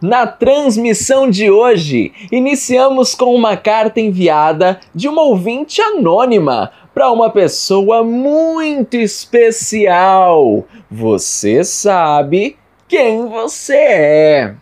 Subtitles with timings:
[0.00, 7.28] Na transmissão de hoje, iniciamos com uma carta enviada de uma ouvinte anônima para uma
[7.28, 10.64] pessoa muito especial.
[10.90, 12.56] Você sabe
[12.88, 14.54] quem você é.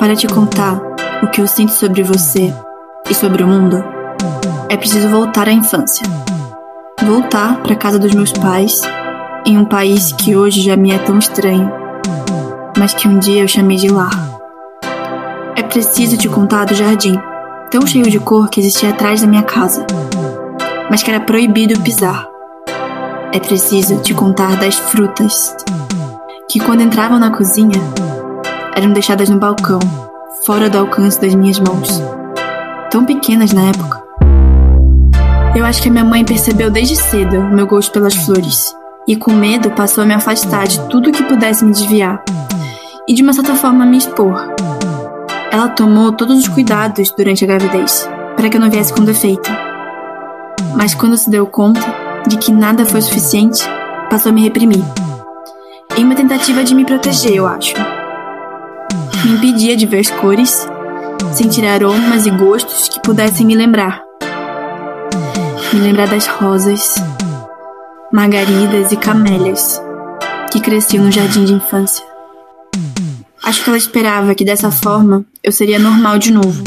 [0.00, 0.82] Para te contar
[1.22, 2.52] o que eu sinto sobre você
[3.08, 3.84] e sobre o mundo,
[4.68, 6.04] é preciso voltar à infância.
[7.00, 8.82] Voltar para casa dos meus pais
[9.48, 11.72] em um país que hoje já me é tão estranho,
[12.76, 14.10] mas que um dia eu chamei de lar.
[15.56, 17.18] É preciso te contar do jardim,
[17.70, 19.86] tão cheio de cor que existia atrás da minha casa,
[20.90, 22.28] mas que era proibido pisar.
[23.32, 25.56] É preciso te contar das frutas,
[26.50, 27.80] que quando entravam na cozinha,
[28.76, 29.80] eram deixadas no balcão,
[30.44, 32.02] fora do alcance das minhas mãos,
[32.90, 34.04] tão pequenas na época.
[35.56, 38.76] Eu acho que a minha mãe percebeu desde cedo o meu gosto pelas flores
[39.08, 42.22] e com medo passou a me afastar de tudo que pudesse me desviar
[43.08, 44.54] e de uma certa forma me expor.
[45.50, 49.50] Ela tomou todos os cuidados durante a gravidez para que eu não viesse com defeito.
[50.76, 51.80] Mas quando se deu conta
[52.28, 53.64] de que nada foi suficiente,
[54.10, 54.84] passou a me reprimir.
[55.96, 57.74] Em uma tentativa de me proteger, eu acho.
[59.24, 60.68] Me impedia de ver as cores,
[61.32, 64.02] sentir aromas e gostos que pudessem me lembrar.
[65.72, 66.94] Me lembrar das rosas,
[68.10, 69.82] margaridas e camélias
[70.50, 72.02] que cresciam no jardim de infância.
[73.44, 76.64] Acho que ela esperava que dessa forma eu seria normal de novo.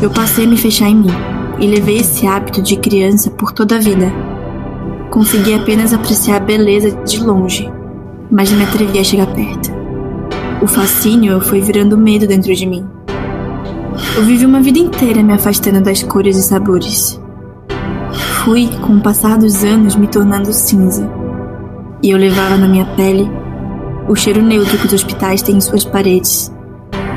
[0.00, 1.10] Eu passei a me fechar em mim
[1.58, 4.12] e levei esse hábito de criança por toda a vida.
[5.10, 7.70] Consegui apenas apreciar a beleza de longe,
[8.30, 9.70] mas não me atrevi a chegar perto.
[10.60, 12.86] O fascínio foi virando medo dentro de mim.
[14.16, 17.21] Eu vivi uma vida inteira me afastando das cores e sabores
[18.44, 21.08] fui, com o passar dos anos, me tornando cinza.
[22.02, 23.30] E eu levava na minha pele
[24.08, 26.52] o cheiro neutro que os hospitais têm em suas paredes.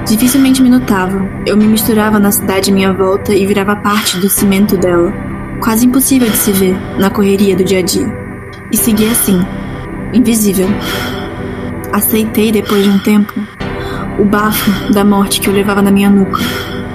[0.08, 1.28] Dificilmente me notavam.
[1.48, 5.12] Eu me misturava na cidade à minha volta e virava parte do cimento dela.
[5.64, 8.08] Quase impossível de se ver na correria do dia a dia.
[8.72, 9.44] E seguia assim,
[10.14, 10.68] invisível.
[11.92, 13.34] Aceitei depois de um tempo
[14.20, 16.40] o bafo da morte que eu levava na minha nuca.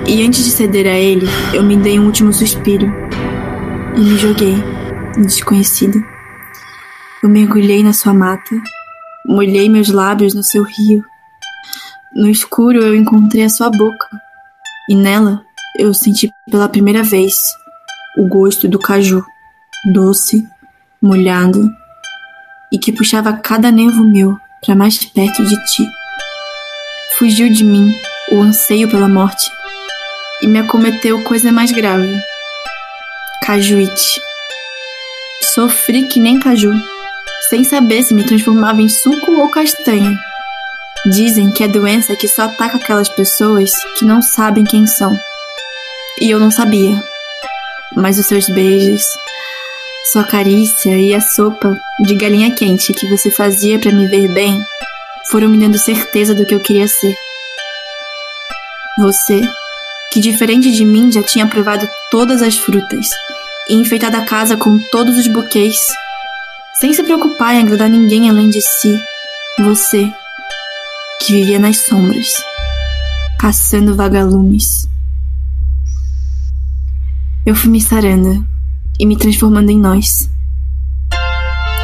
[0.06, 3.09] E antes de ceder a ele, eu me dei um último suspiro
[3.96, 4.54] e me joguei
[5.16, 6.02] desconhecido.
[7.22, 8.50] Eu mergulhei na sua mata,
[9.26, 11.04] molhei meus lábios no seu rio.
[12.14, 14.08] No escuro eu encontrei a sua boca
[14.88, 15.42] e nela
[15.78, 17.34] eu senti pela primeira vez
[18.16, 19.24] o gosto do caju,
[19.92, 20.46] doce,
[21.00, 21.70] molhado
[22.72, 25.86] e que puxava cada nervo meu para mais perto de ti.
[27.18, 27.92] Fugiu de mim
[28.32, 29.50] o anseio pela morte
[30.42, 32.29] e me acometeu coisa mais grave
[33.50, 34.22] cajuíte.
[35.52, 36.72] Sofri que nem caju,
[37.48, 40.16] sem saber se me transformava em suco ou castanha.
[41.06, 45.18] Dizem que é doença que só ataca aquelas pessoas que não sabem quem são.
[46.20, 47.02] E eu não sabia.
[47.96, 49.02] Mas os seus beijos,
[50.12, 54.64] sua carícia e a sopa de galinha quente que você fazia para me ver bem
[55.28, 57.16] foram me dando certeza do que eu queria ser.
[59.00, 59.40] Você,
[60.12, 63.08] que diferente de mim já tinha provado todas as frutas
[63.70, 65.76] e enfeitado a casa com todos os buquês,
[66.80, 69.00] sem se preocupar em agradar ninguém além de si,
[69.58, 70.12] você,
[71.20, 72.26] que vivia nas sombras,
[73.38, 74.86] caçando vagalumes.
[77.46, 78.46] Eu fui me sarando
[78.98, 80.28] e me transformando em nós.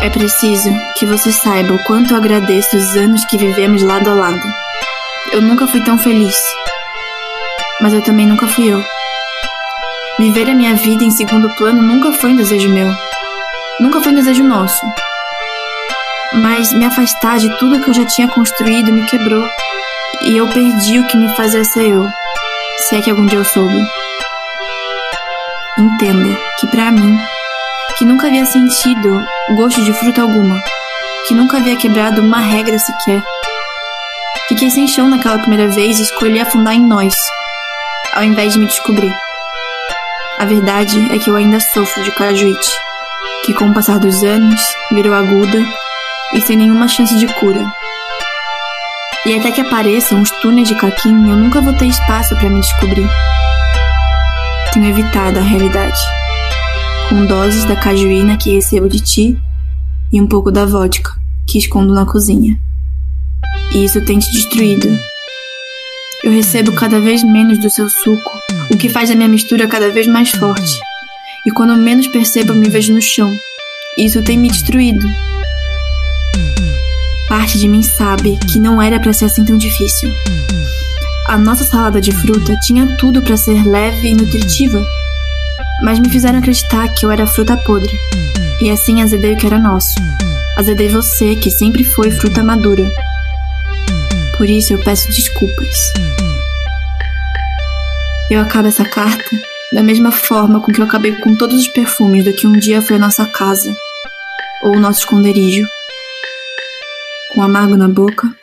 [0.03, 4.15] É preciso que você saiba o quanto eu agradeço os anos que vivemos lado a
[4.15, 4.53] lado.
[5.33, 6.37] Eu nunca fui tão feliz
[7.81, 8.96] mas eu também nunca fui eu.
[10.19, 12.91] Viver a minha vida em segundo plano nunca foi um desejo meu.
[13.79, 14.81] Nunca foi um desejo nosso.
[16.33, 19.47] Mas me afastar de tudo que eu já tinha construído me quebrou.
[20.23, 22.09] E eu perdi o que me fazia ser eu.
[22.79, 23.77] Se é que algum dia eu soube.
[25.79, 27.21] Entenda que para mim,
[27.99, 29.23] que nunca havia sentido
[29.55, 30.59] gosto de fruta alguma,
[31.29, 33.23] que nunca havia quebrado uma regra sequer,
[34.49, 37.15] fiquei sem chão naquela primeira vez e escolhi afundar em nós,
[38.15, 39.26] ao invés de me descobrir.
[40.39, 42.71] A verdade é que eu ainda sofro de cajuíte,
[43.45, 44.61] que com o passar dos anos
[44.93, 45.65] virou aguda
[46.35, 47.65] e sem nenhuma chance de cura.
[49.25, 52.61] E até que apareçam os túneis de caquim, eu nunca vou ter espaço para me
[52.61, 53.09] descobrir.
[54.73, 55.99] Tenho evitado a realidade,
[57.09, 59.39] com doses da cajuína que recebo de ti
[60.13, 61.13] e um pouco da vodka
[61.47, 62.59] que escondo na cozinha.
[63.73, 64.89] E isso tem te destruído
[66.27, 68.36] eu recebo cada vez menos do seu suco,
[68.71, 70.79] o que faz a minha mistura cada vez mais forte.
[71.47, 73.33] E quando menos percebo, me vejo no chão.
[73.99, 75.07] Isso tem me destruído,
[77.29, 80.13] Parte de mim sabe que não era para ser assim tão difícil.
[81.27, 84.85] A nossa salada de fruta tinha tudo para ser leve e nutritiva,
[85.83, 87.93] mas me fizeram acreditar que eu era fruta podre.
[88.61, 89.95] E assim azedei o que era nosso.
[90.57, 92.89] Azedei você, que sempre foi fruta madura.
[94.37, 95.75] Por isso eu peço desculpas.
[98.31, 99.31] Eu acabo essa carta
[99.73, 102.83] da mesma forma com que eu acabei com todos os perfumes do que um dia
[102.83, 103.77] foi a nossa casa
[104.63, 105.67] ou o nosso esconderijo,
[107.35, 108.35] com amargo na boca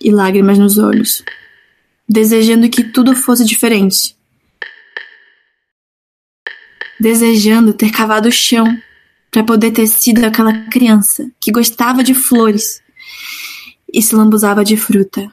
[0.00, 1.24] e lágrimas nos olhos
[2.08, 4.16] desejando que tudo fosse diferente.
[6.98, 8.66] Desejando ter cavado o chão
[9.30, 12.80] para poder ter sido aquela criança que gostava de flores
[13.92, 15.32] e se lambuzava de fruta.